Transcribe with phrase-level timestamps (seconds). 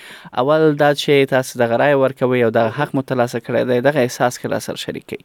[0.43, 4.39] اول دا چې تاسو د غراي ورکوي او د حق متلاسه کړی دی دغه احساس
[4.45, 5.21] خلاص سره شریک کړئ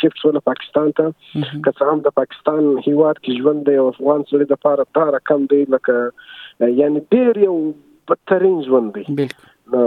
[0.00, 1.12] شفت شول پاکستان ته
[1.64, 5.18] که څه هم د پاکستان هیواد کې ژوند دی او افغان سړي د لپاره تار
[5.30, 7.56] کم دی لکه یعنی ډیر یو
[8.12, 9.28] بدترین ژوند دی
[9.74, 9.84] نو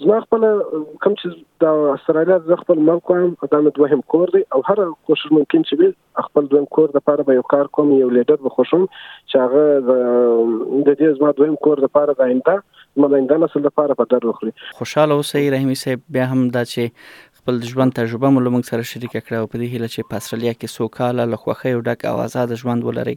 [0.03, 4.61] زما خپل کوم چې د استرالیا ز خپل ملک هم ادم دوهم کور دی او
[4.69, 8.45] هر کوشش ممکن چې خپل دویم کور د لپاره به یو کار کوم یو لیډر
[8.45, 12.57] به خوشم چې هغه د دې زما دویم کور د لپاره داینده
[13.01, 17.26] مله انده نسل لپاره په درو خوري خوشاله اوسئ رحیمي صاحب بیا هم دا چې
[17.47, 20.51] خپل ژوند تجربه مو لمونږ سره شریکه کړه او په دې هیله چې په استرالیا
[20.53, 23.13] کې سو کاله له خوښۍ او ډک او آزاد ژوند ولرئ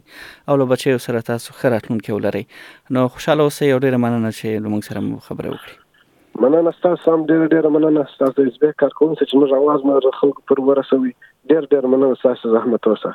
[0.49, 2.43] او له بچیو سره تاسو ښه راتلونکی ولرئ
[2.97, 5.75] نو خوشاله اوسئ او ډیره مننه چې لمونږ سره مو خبرې وکړي
[6.45, 10.39] مننه تاسو هم ډیره ډیره مننه تاسو زبې کار کوم چې موږ आवाज مې خلکو
[10.53, 11.11] پر ورسوي
[11.55, 13.11] ډیر ډیر مننه تاسو زحمت اوسه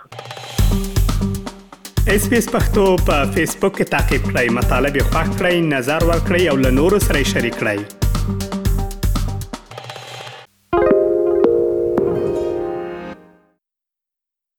[2.17, 6.07] اس پی اس پختو په فیسبوک کې تا کې پلی مطلب یو فاک کړئ نظر
[6.13, 8.56] ور کړئ او له نورو سره شریک کړئ